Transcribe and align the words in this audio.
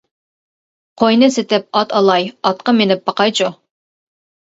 قوينى 1.01 1.27
سېتىپ، 1.35 1.77
ئات 1.79 1.93
ئالاي، 1.99 2.25
ئاتقا 2.47 2.75
مىنىپ 2.79 3.05
باقايچۇ. 3.11 3.51